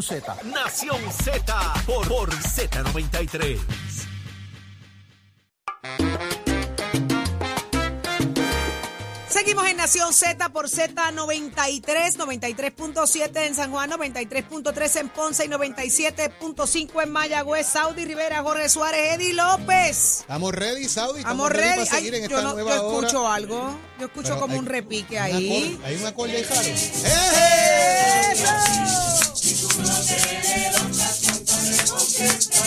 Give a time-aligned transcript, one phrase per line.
[0.00, 0.22] Z.
[0.44, 3.60] Nación Z por, por Z93.
[9.28, 17.02] Seguimos en Nación Z por Z93, 93.7 en San Juan, 93.3 en Ponce y 97.5
[17.02, 17.66] en Mayagüez.
[17.66, 20.20] Saudi Rivera, Jorge Suárez, Eddie López.
[20.20, 21.20] Estamos ready, Saudi.
[21.20, 21.76] Estamos ready.
[21.86, 22.98] para seguir Ay, en yo, esta no- nueva yo hora.
[23.08, 23.74] escucho algo.
[23.98, 25.76] Yo escucho Pero como hay- un repique ahí.
[25.78, 26.68] acorde- Hay un acorde ahí, claro.
[26.68, 28.34] ¡Eh!
[32.22, 32.61] Venimos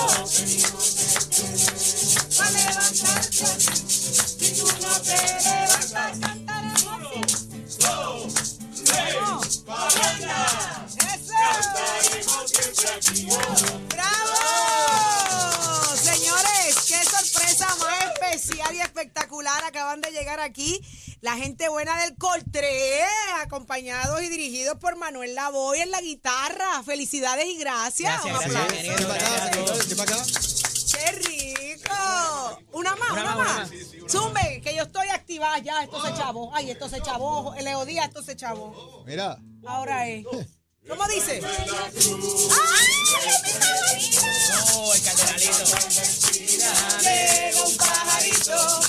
[0.00, 0.47] Oh.
[19.56, 20.80] Acaban de llegar aquí
[21.20, 23.02] la gente buena del Coltré,
[23.40, 26.82] acompañados y dirigidos por Manuel Lavoy en la guitarra.
[26.84, 28.24] Felicidades y gracias.
[28.24, 29.08] Un Gracias, aplauso.
[29.08, 30.22] gracias, acá.
[30.98, 32.60] ¡Qué rico!
[32.72, 33.70] Una más, una, más.
[34.08, 35.82] Zumbe, que yo estoy activada ya.
[35.82, 36.54] Esto se chavó.
[36.54, 37.54] Ay, esto se chavó.
[37.60, 39.02] Leo Díaz, esto se chavó.
[39.06, 39.38] Mira.
[39.66, 40.26] Ahora es.
[40.88, 41.40] ¿Cómo dice?
[44.74, 45.52] Oh, el cardenalito.
[47.64, 48.80] Un pajarito,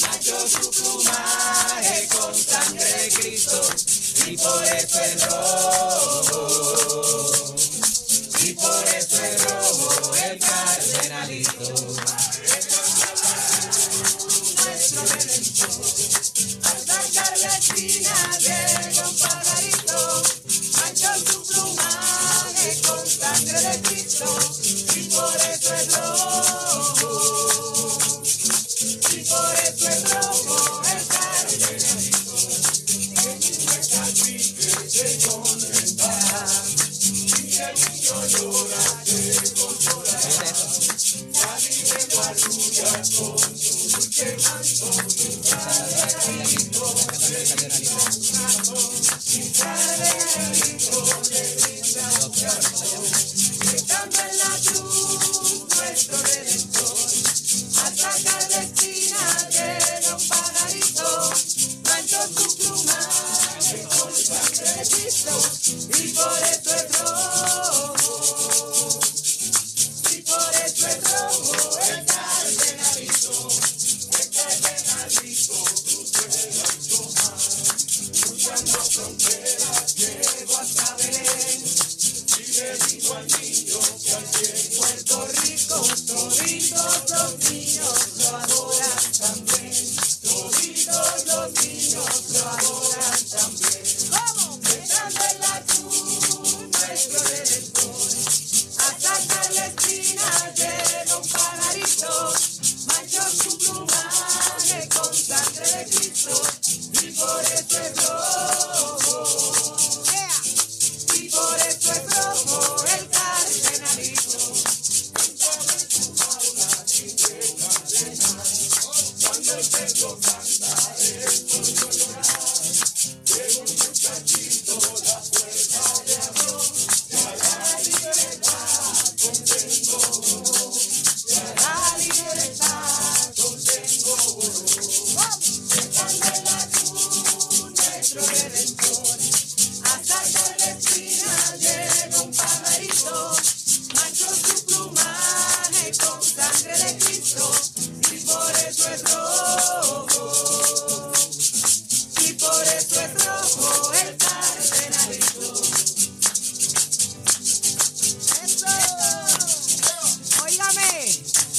[0.00, 3.60] macho su plumaje con sangre de Cristo,
[4.26, 6.40] y por eso es rojo,
[8.44, 9.41] y por eso es rojo
[47.44, 47.96] cardenalito
[49.34, 49.81] le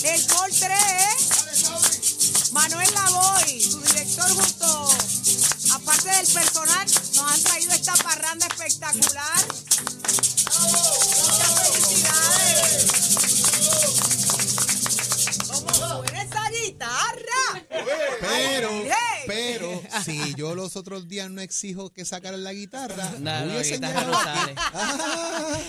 [0.03, 4.89] el Col 3, Manuel Lavoy, su director junto,
[5.73, 6.85] aparte del personal,
[7.15, 9.42] nos han traído esta parranda espectacular.
[20.53, 24.55] Yo los otros días no exijo que sacaran la guitarra, No, no, guitarra sale.
[24.75, 25.59] Ah,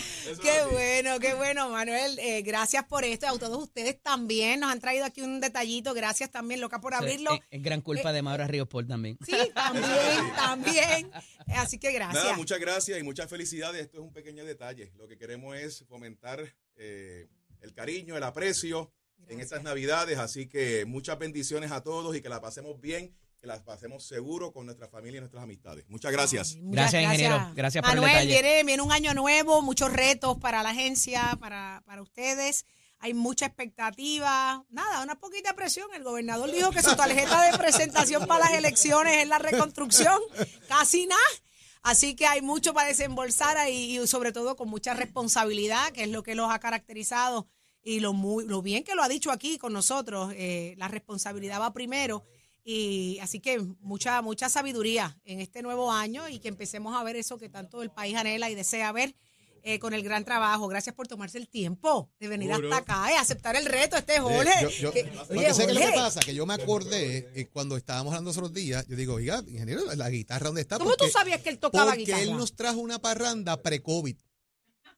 [0.43, 2.19] Qué bueno, qué bueno, Manuel.
[2.19, 3.27] Eh, gracias por esto.
[3.27, 5.95] A todos ustedes también nos han traído aquí un detallito.
[5.95, 7.35] Gracias también, loca, por abrirlo.
[7.35, 9.19] Es, es gran culpa de Maura Ríos Paul también.
[9.25, 9.87] Sí, también,
[10.37, 11.11] también.
[11.49, 12.25] Así que gracias.
[12.25, 13.83] Nada, muchas gracias y muchas felicidades.
[13.83, 14.93] Esto es un pequeño detalle.
[14.97, 17.29] Lo que queremos es fomentar eh,
[17.61, 18.93] el cariño, el aprecio
[19.29, 20.19] en estas Navidades.
[20.19, 24.53] Así que muchas bendiciones a todos y que la pasemos bien, que la pasemos seguro
[24.53, 25.85] con nuestra familia y nuestras amistades.
[25.89, 26.57] Muchas gracias.
[26.57, 27.53] Muchas Gracias, ingeniero.
[27.55, 28.43] Gracias por el Manuel, detalle.
[28.43, 32.65] Viene, viene un año nuevo, muchos retos para la agencia, para, para ustedes.
[33.01, 34.65] Hay mucha expectativa.
[34.71, 35.89] Nada, una poquita presión.
[35.95, 40.19] El gobernador dijo que su tarjeta de presentación para las elecciones es la reconstrucción.
[40.69, 41.21] Casi nada.
[41.83, 46.09] Así que hay mucho para desembolsar ahí, y sobre todo con mucha responsabilidad, que es
[46.09, 47.47] lo que los ha caracterizado
[47.83, 50.33] y lo, muy, lo bien que lo ha dicho aquí con nosotros.
[50.35, 52.25] eh, la responsabilidad va primero.
[52.65, 57.17] Y así que mucha, mucha sabiduría en este nuevo año y que empecemos a ver
[57.17, 59.15] eso que tanto el país anhela y desea ver
[59.67, 60.67] eh, con el gran trabajo.
[60.69, 63.97] Gracias por tomarse el tiempo de venir hasta acá y aceptar el reto.
[63.97, 64.51] Este es eh, Jorge.
[64.63, 67.31] yo- yo- que- porque oye, sé que lo que Jorge, pasa, que yo me acordé
[67.35, 70.79] eh, cuando estábamos hablando otros días, yo digo, oiga, ingeniero, la guitarra dónde está?
[70.79, 72.23] ¿Cómo tú Porque- sabías que él tocaba Porque guitarra?
[72.23, 74.17] él nos trajo una parranda pre-COVID.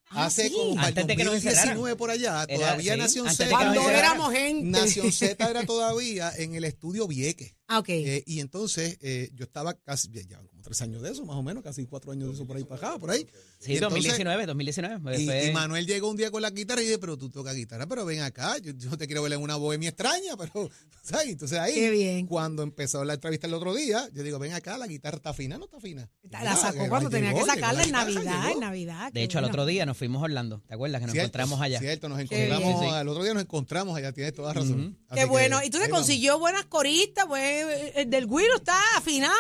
[0.09, 0.55] Ah, Hace sí.
[0.55, 1.97] como para el Antes de que nos 2019 encerraran.
[1.99, 3.51] por allá, Era- todavía sí, Nación antes Z.
[3.51, 4.65] Cuando éramos gente.
[4.81, 7.55] Nación Z era todavía en el estudio Vieques.
[7.69, 7.89] Ah, ok.
[7.89, 11.43] Eh, y entonces eh, yo estaba casi, ya como tres años de eso, más o
[11.43, 13.27] menos, casi cuatro años de eso por ahí para acá, por ahí.
[13.59, 15.21] Sí, Y entonces- 2019, 2019.
[15.21, 17.55] Y, Fue- y Manuel llegó un día con la guitarra y dije, pero tú tocas
[17.57, 20.71] guitarra, pero ven acá, yo, yo te quiero ver en una bohemia extraña, pero,
[21.03, 21.29] ¿sabes?
[21.29, 22.27] Entonces ahí, Qué bien.
[22.27, 25.59] cuando empezó la entrevista el otro día, yo digo, ven acá, la guitarra está fina,
[25.59, 26.09] no está fina.
[26.31, 28.55] La sacó que cuando llegó, tenía que sacarla la en Navidad, llegó.
[28.55, 29.13] en Navidad.
[29.13, 29.53] de hecho, al bueno.
[29.55, 30.63] otro día nos fuimos a Orlando.
[30.69, 31.79] ¿Te acuerdas que nos Cierto, encontramos allá?
[31.81, 34.99] Cierto, nos encontramos, el otro día nos encontramos allá, tienes toda razón.
[35.09, 35.61] Así Qué que bueno.
[35.65, 37.27] Y tú te consiguió buenas coristas,
[37.65, 39.35] pues el del Guiro está afinado.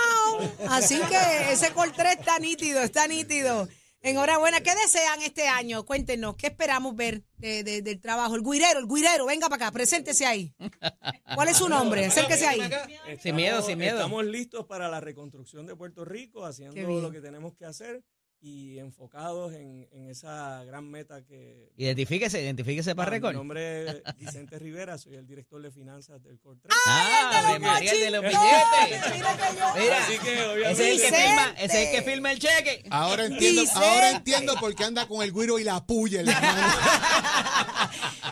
[0.70, 3.68] Así que ese col 3 está nítido, está nítido.
[4.02, 4.60] Enhorabuena.
[4.60, 5.84] ¿Qué desean este año?
[5.84, 8.36] Cuéntenos, ¿qué esperamos ver de- de- del trabajo?
[8.36, 10.54] El guirero, el guirero, venga para acá, preséntese ahí.
[11.34, 12.06] ¿Cuál es su nombre?
[12.06, 12.60] Acérquese ahí.
[13.20, 13.96] Sin miedo, sin miedo.
[13.96, 18.02] Estamos listos para la reconstrucción de Puerto Rico, haciendo lo que tenemos que hacer
[18.40, 21.72] y enfocados en, en esa gran meta que...
[21.76, 23.34] Identifíquese, identifíquese para Ah, Mi récord.
[23.34, 26.68] nombre es Vicente Rivera, soy el director de finanzas del Corte.
[26.86, 29.12] Ah, de María el de los Mira billetes.
[29.12, 29.18] que
[29.58, 32.32] yo- Mira, Así que, ese es el obviamente- que firma, ese es el que firma
[32.32, 32.84] el cheque.
[32.90, 33.84] Ahora entiendo, Vicente.
[33.86, 36.74] ahora entiendo por qué anda con el guiro y la puya en la mano.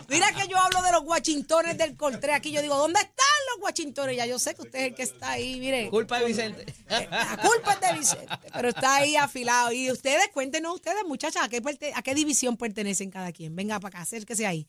[0.08, 2.52] Mira que yo hablo de los guachintones del 3 aquí.
[2.52, 3.14] Yo digo, ¿dónde están
[3.54, 4.16] los guachintones?
[4.16, 5.88] Ya yo sé que usted es el que está ahí, mire.
[5.90, 6.66] Culpa de Vicente.
[6.88, 9.72] La culpa es de Vicente, pero está ahí afilado.
[9.72, 11.62] Y ustedes, cuéntenos ustedes, muchachas, ¿a qué,
[11.94, 13.54] a qué división pertenecen cada quien?
[13.54, 14.68] Venga para acá, acérquese ahí.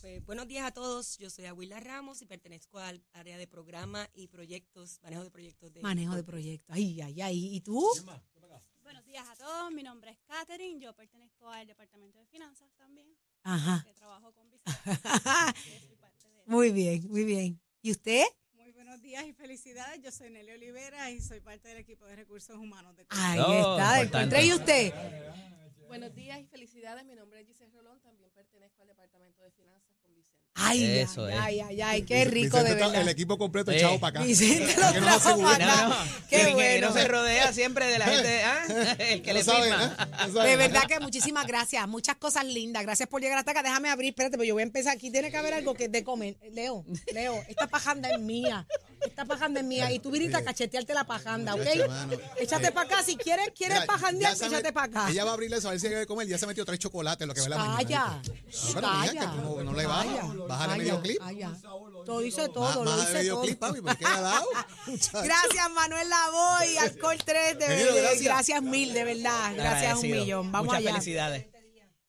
[0.00, 1.18] Pues, buenos días a todos.
[1.18, 5.72] Yo soy Aguila Ramos y pertenezco al área de programa y proyectos, manejo de proyectos
[5.72, 6.74] de Manejo de proyectos.
[6.74, 7.56] Ay, ay, ay.
[7.56, 7.84] ¿Y tú?
[8.82, 13.08] Buenos días a todos, mi nombre es Katherine, yo pertenezco al Departamento de Finanzas también,
[13.42, 13.82] Ajá.
[13.84, 14.72] que trabajo con Vicente.
[16.46, 17.60] Muy bien, muy bien.
[17.86, 18.24] ¿Y usted?
[18.54, 22.16] Muy buenos días y felicidades, yo soy Nelly Olivera y soy parte del equipo de
[22.16, 24.10] recursos humanos de Ahí Oh, está.
[24.10, 24.44] Coltré.
[24.44, 24.92] ¿Y usted?
[25.86, 27.04] Buenos días y felicidades.
[27.04, 28.00] Mi nombre es Giselle Rolón.
[28.00, 29.95] También pertenezco al Departamento de Finanzas.
[30.58, 31.40] Ay, Eso ay, es.
[31.40, 33.00] ay, ay, ay, qué rico Vicente de verdad.
[33.02, 33.76] El equipo completo Sí.
[33.76, 34.26] echado para acá.
[34.26, 35.82] Vicente lo que nos trajo para acá.
[35.82, 35.96] No, no.
[36.30, 36.92] Qué bueno.
[36.94, 38.64] se rodea siempre de la gente, ¿ah?
[38.98, 39.84] el que No le saben, firma.
[40.00, 40.06] ¿eh?
[40.26, 40.50] No saben.
[40.50, 41.86] De verdad que muchísimas gracias.
[41.86, 42.82] Muchas cosas lindas.
[42.84, 43.62] Gracias por llegar hasta acá.
[43.62, 44.10] Déjame abrir.
[44.10, 44.94] Espérate, pero yo voy a empezar.
[44.94, 46.36] Aquí tiene que haber algo que de comer.
[46.52, 48.66] Leo, Leo, esta pajanda es mía.
[49.00, 51.66] Esta pajanda es mía y tú viniste a cachetearte la pajanda, ¿ok?
[52.40, 53.02] Échate para acá.
[53.02, 55.10] Si quieres, quieres Mira, pajandear, ya échate para acá.
[55.10, 56.26] Ella va a abrir eso a ver si quiere comer.
[56.26, 57.76] Ya se metió tres chocolates, lo que ve la mañana.
[57.76, 58.06] Calla.
[58.22, 60.36] No, pero mira, que tú no, no le bajas.
[60.48, 61.18] Bájale calla, medio clip.
[61.18, 61.52] calla.
[62.04, 63.42] Todo dice Más, todo, lo más de dice medio todo.
[63.42, 64.46] clip, papi, ¿por qué le ha dado?
[64.86, 65.22] Muchacho.
[65.24, 67.94] Gracias, Manuel Lavoy, Alcohol 3, de verdad.
[67.96, 68.22] gracias.
[68.22, 69.52] Gracias mil, de verdad.
[69.54, 69.60] Gracias un
[70.06, 70.20] Agradecido.
[70.20, 70.52] millón.
[70.52, 70.90] Vamos Muchas allá.
[70.92, 71.46] felicidades.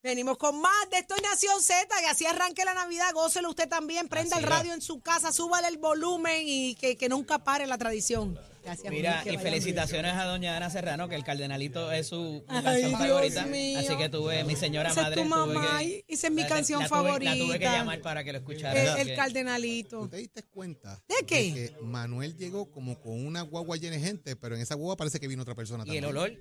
[0.07, 3.67] Venimos con más de Esto es Nación Z, que así arranque la Navidad, gócelo usted
[3.67, 4.57] también, prenda Así el es.
[4.57, 8.39] radio en su casa, súbale el volumen y que, que nunca pare la tradición.
[8.63, 8.89] Gracias.
[8.89, 13.45] Mira, y felicitaciones a doña Ana Serrano, que el cardenalito es su canción favorita.
[13.47, 13.79] mío.
[13.79, 15.15] Así que tuve mi señora Esa es madre.
[15.15, 17.35] tu tuve mamá que- y esa es mi la- canción la tuve- La tuve que
[17.39, 17.71] favorita.
[17.77, 19.01] llamar para que lo escuchara.
[19.01, 19.99] El, el cardenalito.
[20.03, 21.01] ¿Tú te diste cuenta?
[21.09, 21.53] ¿De qué?
[21.53, 25.19] que Manuel llegó como con una guagua llena de gente, pero en esa guagua parece
[25.19, 26.05] que vino otra persona Y el también.
[26.17, 26.31] olor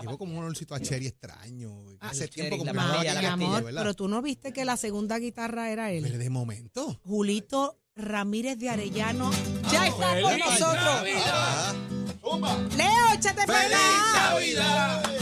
[0.00, 1.70] Llegó como un olorcito a cherry extraño.
[2.00, 3.82] Hace el tiempo como la la amor, ¿verdad?
[3.82, 6.18] pero tú no viste que la segunda guitarra era Pero él.
[6.18, 7.00] de momento.
[7.04, 9.30] Julito Ramírez de Arellano
[9.70, 11.02] ya está con nosotros.
[11.26, 11.74] Ah,
[12.76, 14.30] Leo, échate para ¡Feliz acá.
[14.30, 15.12] Navidad!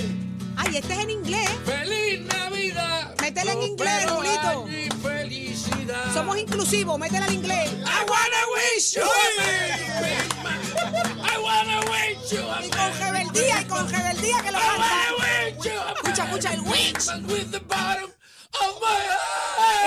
[0.56, 1.48] Ay, este es en inglés.
[1.64, 3.14] ¡Feliz Navidad!
[3.20, 4.66] Métele en inglés, Julito.
[5.02, 6.12] felicidad.
[6.14, 7.70] Somos inclusivos, métela en inglés.
[7.72, 10.38] I wanna wish you a
[12.30, 14.62] Y con rebeldía, y con rebeldía que lo I
[15.56, 15.92] canta.
[15.94, 16.92] Escucha, escucha, el witch.
[16.92, 18.11] Christmas with the bottom
[18.61, 18.99] of my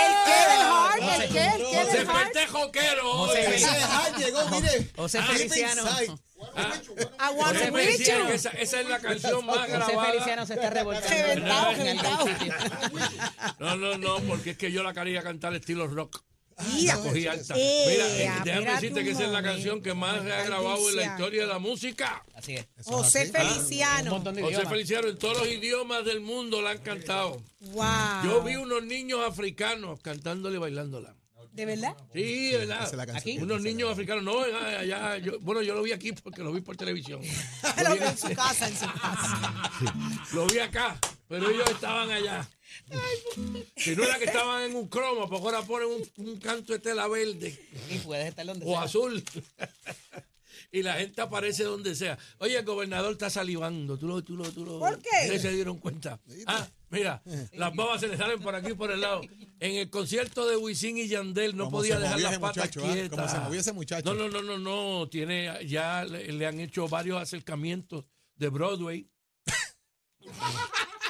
[0.02, 0.26] El heart.
[0.26, 2.34] que del heart, el que, el que del heart.
[2.34, 3.14] Desperté joquero.
[3.14, 3.44] José.
[3.44, 4.18] Feliciano.
[4.18, 4.92] llegó, mire.
[4.96, 5.84] José Deep Feliciano.
[5.84, 8.34] I José Feliciano, you.
[8.34, 10.12] esa, esa es la canción más José grabada.
[10.12, 11.10] Feliciano se está revolcando.
[11.10, 12.26] Reventado, reventado.
[13.60, 16.24] No, no, no, porque es que yo la quería cantar estilo rock.
[16.74, 16.96] Mira.
[16.96, 17.54] La cogí alta.
[17.58, 20.90] Eh, Mira, eh, déjame decirte que esa es la canción que más se ha grabado
[20.90, 22.24] en la historia de la música.
[22.34, 22.66] Así es.
[22.84, 24.20] José Un Feliciano.
[24.20, 24.70] de José idiomas.
[24.70, 27.42] Feliciano en todos los idiomas del mundo la han cantado.
[27.60, 27.86] Wow.
[28.26, 31.16] Yo vi unos niños africanos cantándole y bailándola.
[31.52, 31.98] ¿De verdad?
[32.14, 32.90] Sí, ¿verdad?
[32.94, 33.18] la canción.
[33.36, 33.38] Aquí.
[33.44, 36.62] Unos niños africanos, no, allá, allá, yo- bueno, yo lo vi aquí porque lo vi
[36.62, 37.20] por televisión.
[37.84, 39.70] Lo vio en su casa, en su casa.
[40.34, 42.48] Lo vi acá, pero ellos estaban allá.
[43.76, 46.80] Si no era que estaban en un cromo, porque ahora ponen un, un canto de
[46.80, 47.58] tela verde
[47.90, 48.84] Y puedes estar donde o sea.
[48.84, 49.24] azul.
[50.74, 52.18] Y la gente aparece donde sea.
[52.38, 53.98] Oye, el gobernador está salivando.
[53.98, 55.10] ¿Tú lo, tú lo, tú lo, ¿Por qué?
[55.24, 56.18] ¿Ustedes se dieron cuenta?
[56.46, 57.22] Ah, mira,
[57.54, 59.22] las babas se le salen por aquí por el lado.
[59.60, 62.94] En el concierto de Wisin y Yandel no podía dejar las patas muchacho, ¿ah?
[62.94, 63.20] quietas.
[63.20, 64.14] Cómo se movía ese muchacho.
[64.14, 65.10] No, no, no, no, no.
[65.10, 69.10] Tiene, ya le, le han hecho varios acercamientos de Broadway.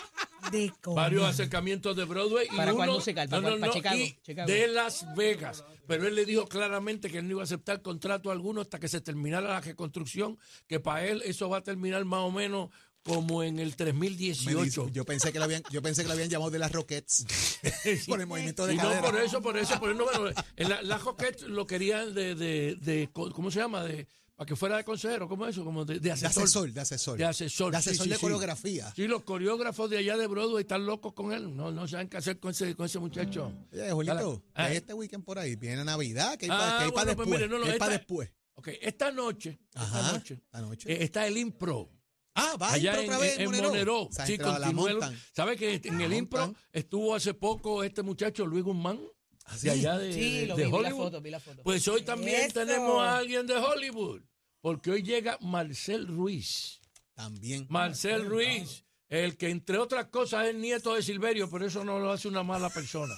[0.51, 2.48] De varios acercamientos de Broadway.
[2.51, 3.29] y ¿Para cuál uno- musical?
[3.29, 3.53] ¿Para no, cuál?
[3.55, 3.98] no, ¿Para no, Chicago?
[3.98, 4.51] y Chicago.
[4.51, 5.63] De Las Vegas.
[5.88, 8.88] Pero él le dijo claramente que él no iba a aceptar contrato alguno hasta que
[8.88, 12.70] se terminara la reconstrucción, que para él eso va a terminar más o menos
[13.03, 14.63] como en el Me 3018.
[14.84, 17.25] dice- yo pensé que lo habían, yo pensé que lo habían llamado de las Rockets
[18.08, 19.01] por el movimiento de Y no cadera.
[19.01, 20.03] por eso, por eso, por eso.
[20.03, 23.84] bueno, en la, la Roquette lo querían de, de, de- ¿cómo se llama?
[23.84, 24.08] De,
[24.42, 25.64] para que fuera de consejero, ¿cómo es eso?
[25.64, 26.72] Como de, de de asesor.
[26.74, 27.16] de asesor.
[27.16, 27.72] De asesor.
[27.72, 28.22] De asesor sí, de sí.
[28.22, 28.92] coreografía.
[28.96, 31.56] Sí, los coreógrafos de allá de Broadway están locos con él.
[31.56, 33.54] No, no saben qué hacer con ese, con ese muchacho.
[33.72, 34.66] Oye, Julito, Ah.
[34.66, 35.56] hay este weekend por ahí.
[35.58, 37.30] Viene Navidad, que hay Ah, para bueno, pues después.
[37.30, 38.32] mire, no, no, que hay para después.
[38.56, 40.92] Ok, esta noche, esta Ajá, noche, esta noche.
[40.92, 41.92] eh, está el Impro.
[42.34, 44.08] Ah, va allá impro en, otra vez en- Monero.
[44.12, 45.20] Esa Sí, gente la continúa el- montan.
[45.36, 49.00] ¿Sabe que en el Impro estuvo hace poco este muchacho Luis Guzmán?
[49.46, 49.58] ¿Ah?
[49.58, 51.62] De allá de, Sí, de- lo de vi, vi la foto, vi la foto.
[51.64, 52.54] Pues hoy también Eso.
[52.54, 54.22] tenemos a alguien de Hollywood.
[54.62, 56.80] Porque hoy llega Marcel Ruiz.
[57.13, 57.65] También.
[57.70, 62.12] Marcel Ruiz, el que entre otras cosas es nieto de Silverio, pero eso no lo
[62.12, 63.15] hace una mala persona.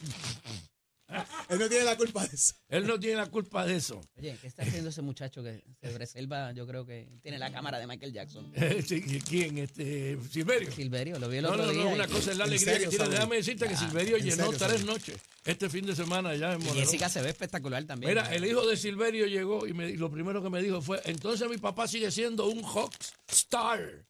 [1.48, 2.54] Él no tiene la culpa de eso.
[2.68, 4.00] Él no tiene la culpa de eso.
[4.16, 6.52] Oye, ¿qué está haciendo ese muchacho que se reserva?
[6.52, 8.52] Yo creo que tiene la cámara de Michael Jackson.
[8.86, 9.58] Sí, ¿Quién?
[9.58, 10.70] Este, Silverio.
[10.72, 11.84] Silverio, lo vi el No, otro no, día.
[11.84, 13.12] no, una y- cosa es la ¿En alegría serio, que tiene.
[13.12, 16.52] Déjame decirte que Ah, Silverio ¿en llenó serio, tres noches este fin de semana allá
[16.54, 16.84] en y Monero.
[16.86, 18.10] Jessica se ve espectacular también.
[18.10, 21.48] Mira, el hijo de Silverio llegó y me- lo primero que me dijo fue, entonces
[21.48, 22.92] mi papá sigue siendo un Hawk
[23.28, 24.04] Star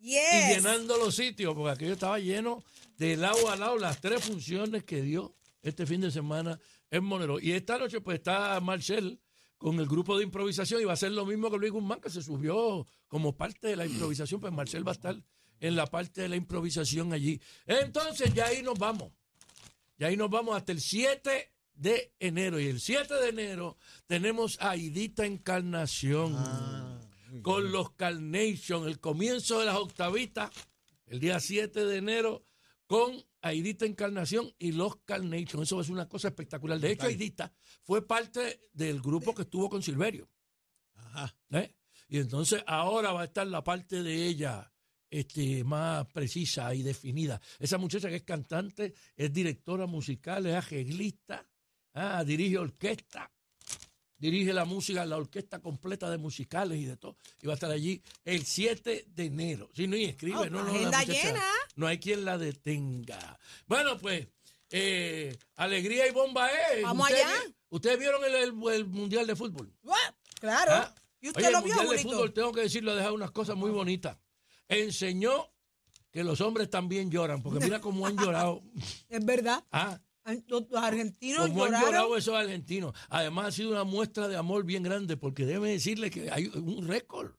[0.00, 0.56] y Yes.
[0.56, 2.62] llenando los sitios, porque aquello estaba lleno
[2.96, 6.58] de lado a lado las tres funciones que dio este fin de semana
[6.90, 7.40] en Monero.
[7.40, 9.20] Y esta noche pues está Marcel
[9.56, 12.10] con el grupo de improvisación y va a ser lo mismo que Luis Guzmán, que
[12.10, 15.22] se subió como parte de la improvisación, pues Marcel va a estar
[15.60, 17.40] en la parte de la improvisación allí.
[17.66, 19.12] Entonces ya ahí nos vamos.
[19.98, 22.60] Y ahí nos vamos hasta el 7 de enero.
[22.60, 26.36] Y el 7 de enero tenemos a Aidita Encarnación
[27.42, 30.50] con los Carnation, el comienzo de las octavitas,
[31.06, 32.44] el día 7 de enero,
[32.86, 35.62] con Aidita Encarnación y los Carnation.
[35.62, 36.78] Eso es una cosa espectacular.
[36.78, 37.52] De hecho, Aidita
[37.82, 40.28] fue parte del grupo que estuvo con Silverio.
[40.94, 41.36] Ajá.
[41.50, 41.74] ¿eh?
[42.08, 44.72] Y entonces ahora va a estar la parte de ella
[45.10, 47.40] este, más precisa y definida.
[47.58, 51.46] Esa muchacha que es cantante, es directora musical, es arreglista,
[51.94, 53.30] ah, dirige orquesta.
[54.18, 57.16] Dirige la música, la orquesta completa de musicales y de todo.
[57.42, 59.70] Y va a estar allí el 7 de enero.
[59.74, 61.42] Si no, y escribe, Oh, no, no, la llena.
[61.76, 63.38] No hay quien la detenga.
[63.66, 64.26] Bueno, pues,
[64.70, 66.82] eh, alegría y bomba es.
[66.82, 67.54] Vamos ¿Ustedes allá.
[67.70, 69.72] ¿Ustedes vieron el, el- el Mundial de Fútbol?
[70.40, 70.72] Claro.
[70.72, 72.10] Ah, ¿Y usted Oye, lo el vio, Mundial de Julito?
[72.16, 74.16] Fútbol, tengo que decirlo, ha dejado unas cosas muy bonitas.
[74.68, 75.50] Enseñó
[76.10, 78.62] que los hombres también lloran, porque mira cómo han llorado.
[79.08, 79.64] Es verdad.
[79.72, 80.00] Ah,
[80.46, 81.86] Los los argentinos Como han lloraron.
[81.90, 82.94] llorado esos argentinos.
[83.08, 86.86] Además, ha sido una muestra de amor bien grande, porque déjeme decirle que hay un
[86.86, 87.32] récord.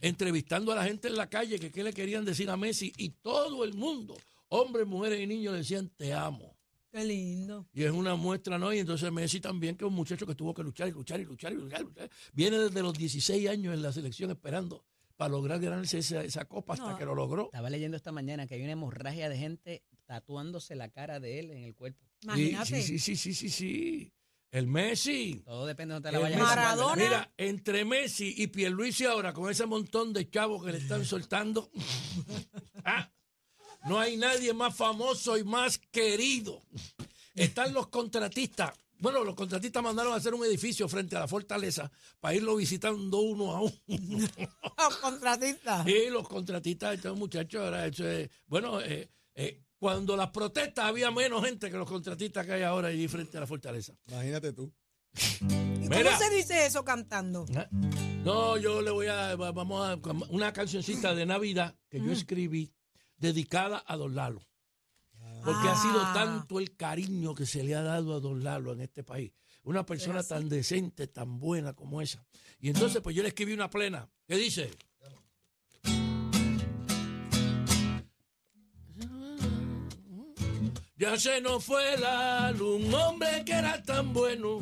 [0.00, 3.10] Entrevistando a la gente en la calle, que qué le querían decir a Messi, y
[3.10, 4.16] todo el mundo,
[4.48, 6.56] hombres, mujeres y niños, le decían te amo.
[6.90, 7.68] Qué lindo.
[7.72, 8.72] Y es una muestra, ¿no?
[8.72, 11.24] Y entonces Messi también, que es un muchacho que tuvo que luchar y luchar y
[11.24, 11.82] luchar y luchar.
[11.82, 12.10] y luchar.
[12.32, 14.84] Viene desde los 16 años en la selección esperando
[15.16, 16.98] para lograr ganarse esa, esa copa hasta No.
[16.98, 17.44] que lo logró.
[17.44, 21.50] Estaba leyendo esta mañana que hay una hemorragia de gente tatuándose la cara de él
[21.50, 22.04] en el cuerpo.
[22.34, 24.12] Sí, sí, sí, sí, sí, sí, sí.
[24.50, 25.42] El Messi.
[25.44, 26.52] Todo depende de dónde te la vayas Messi.
[26.52, 27.18] a tatuar, ¿verdad?
[27.18, 31.70] Mira, entre Messi y Pierluisi ahora, con ese montón de chavos que le están soltando,
[32.84, 33.10] ah,
[33.86, 36.62] no hay nadie más famoso y más querido.
[37.34, 38.72] Están los contratistas.
[38.98, 43.18] Bueno, los contratistas mandaron a hacer un edificio frente a la fortaleza para irlo visitando
[43.20, 43.72] uno a uno.
[44.76, 45.86] Los contratistas.
[45.88, 51.10] Y los contratistas, estos muchachos, ahora eso es- bueno, eh, eh, cuando las protestas había
[51.10, 53.94] menos gente que los contratistas que hay ahora allí frente a la fortaleza.
[54.06, 54.72] Imagínate tú.
[55.40, 55.44] ¿Y
[55.88, 56.04] Mira.
[56.04, 57.46] cómo se dice eso cantando?
[58.22, 62.72] No, yo le voy a, va- vamos a, una cancioncita de Navidad que yo escribí
[63.16, 64.46] dedicada a Don Lalo.
[65.44, 66.12] Porque ha sido Ah.
[66.14, 69.32] tanto el cariño que se le ha dado a Don Lalo en este país.
[69.62, 72.24] Una persona tan decente, tan buena como esa.
[72.60, 74.08] Y entonces, pues yo le escribí una plena.
[74.26, 74.70] ¿Qué dice?
[81.00, 84.60] Ya se nos fue Lalo, un hombre que era tan bueno.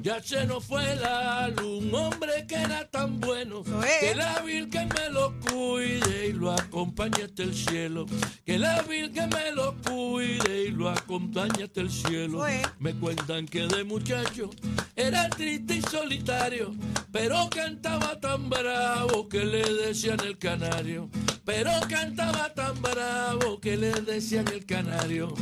[0.00, 3.62] Ya se nos fue Lalo, un hombre que era tan bueno.
[4.00, 8.06] Que la Virgen me lo cuide y lo acompañe hasta el cielo.
[8.46, 12.46] Que la Virgen me lo cuide y lo acompañe hasta el cielo.
[12.78, 14.48] Me cuentan que de muchacho
[14.96, 16.74] era triste y solitario,
[17.12, 21.10] pero cantaba tan bravo que le decían el canario.
[21.44, 25.34] Pero cantaba tan bravo que le decían el canario.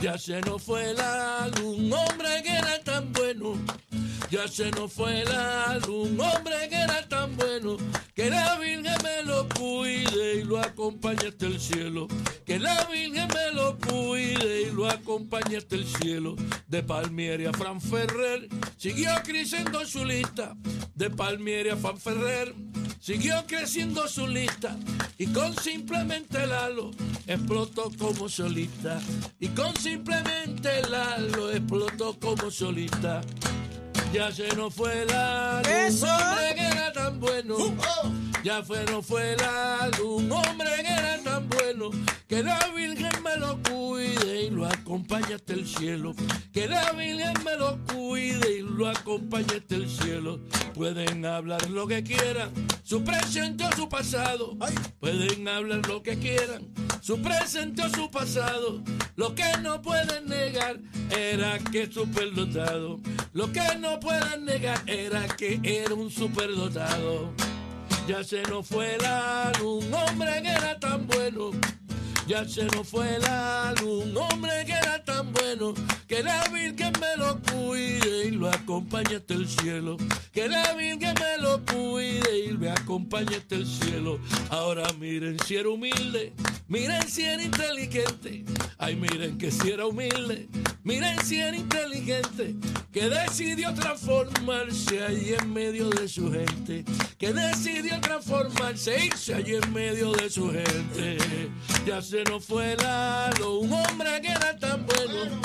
[0.00, 3.54] Ya se nos fue la luz, hombre que era tan bueno.
[4.30, 7.76] Ya se nos fue la luz, hombre que era tan bueno.
[8.14, 12.08] Que la Virgen me lo cuide y lo acompañe hasta el cielo.
[12.46, 16.34] Que la Virgen me lo cuide y lo acompañe hasta el cielo.
[16.66, 20.56] De Palmieri a Fran Ferrer, siguió creciendo su lista.
[20.94, 22.54] De Palmieri a Fran Ferrer,
[23.02, 24.76] siguió creciendo su lista.
[25.18, 26.92] Y con simplemente Lalo
[27.26, 29.00] explotó como solista.
[29.40, 33.20] Y con simplemente Lalo explotó como solista.
[34.12, 37.56] Ya se nos fue la luz, un hombre que era tan bueno.
[38.44, 41.90] Ya fue, no fue la luz, un hombre que era tan bueno.
[42.28, 46.14] Que la Virgen me lo cuide y lo acompañe hasta el cielo.
[46.52, 50.38] Que la Virgen me lo cuide y lo acompañe hasta el cielo.
[50.74, 52.50] Pueden hablar lo que quieran,
[52.82, 54.54] su presente o su pasado.
[55.00, 56.68] Pueden hablar lo que quieran,
[57.00, 58.82] su presente o su pasado.
[59.16, 60.78] Lo que no pueden negar
[61.10, 63.00] era que es superdotado.
[63.32, 67.32] Lo que no pueden negar era que era un superdotado.
[68.06, 71.52] Ya se nos fue la luz, un hombre que era tan bueno.
[72.26, 75.74] Ya se nos fue la luz, un hombre que era tan bueno.
[76.06, 77.40] Que la Virgen me lo lo
[78.52, 79.96] acompañe hasta el cielo.
[80.32, 84.18] Que la Virgen me lo cuide y me acompañe hasta el cielo.
[84.50, 86.32] Ahora miren si era humilde,
[86.68, 88.44] miren si era inteligente.
[88.78, 90.48] Ay, miren que si era humilde,
[90.82, 92.54] miren si era inteligente.
[92.92, 96.84] Que decidió transformarse allí en medio de su gente.
[97.18, 101.18] Que decidió transformarse, irse allí en medio de su gente.
[101.86, 105.40] Ya se nos fue luz, un hombre que era tan bueno.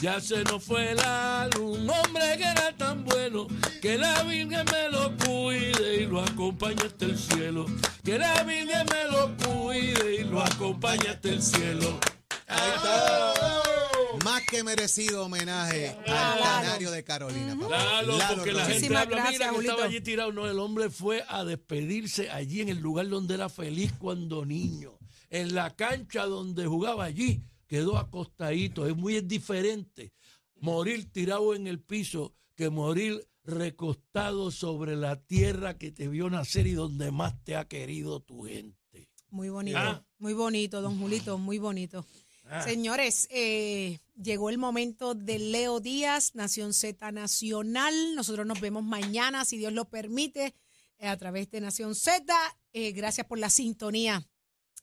[0.00, 3.46] Ya se nos fue luz, un hombre que era tan bueno.
[3.82, 7.66] Que la Virgen me lo cuide y lo acompañe hasta el cielo.
[8.04, 11.98] Que la Virgen me lo cuide y lo acompañe hasta el cielo.
[12.46, 13.34] Ahí está.
[14.24, 17.54] Más que merecido homenaje al canario de Carolina.
[17.54, 17.66] papá.
[17.68, 18.80] Claro, Lalo porque la Rodríguez.
[18.82, 20.32] gente habla, mira que estaba allí tirado.
[20.32, 24.98] No, el hombre fue a despedirse allí en el lugar donde era feliz cuando niño.
[25.30, 28.86] En la cancha donde jugaba allí, quedó acostadito.
[28.86, 30.12] Es muy diferente
[30.60, 36.66] morir tirado en el piso que morir recostado sobre la tierra que te vio nacer
[36.66, 39.08] y donde más te ha querido tu gente.
[39.30, 40.04] Muy bonito, Ah.
[40.18, 42.04] muy bonito, don Julito, muy bonito.
[42.50, 42.62] Ah.
[42.62, 48.14] Señores, eh, llegó el momento de Leo Díaz, Nación Z Nacional.
[48.14, 50.54] Nosotros nos vemos mañana, si Dios lo permite,
[50.98, 52.34] eh, a través de Nación Z.
[52.72, 54.26] Eh, gracias por la sintonía.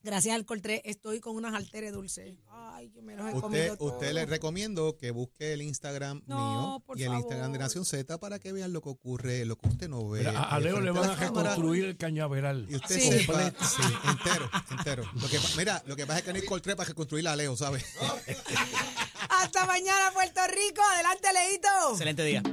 [0.05, 0.83] Gracias al Coltré.
[0.85, 2.35] Estoy con unas alteres dulces.
[2.51, 6.83] Ay, que me los he Usted, comido usted le recomiendo que busque el Instagram No,
[6.87, 7.57] mío y el Instagram de.
[7.57, 10.19] Nación Z para que vean lo que ocurre, lo que usted no ve.
[10.19, 12.67] Mira, a, a de Leo le van a reconstruir el cañaveral.
[12.69, 13.11] Y usted Sí.
[13.19, 15.03] sepa, sí, entero, entero.
[15.19, 17.35] Lo que, pa- mira, lo que pasa es que no hay Coltré para reconstruir a
[17.35, 17.83] Leo, ¿sabes?
[19.29, 20.81] Hasta mañana, Puerto Rico.
[20.93, 21.67] Adelante, Leito.
[21.93, 22.43] Excelente día.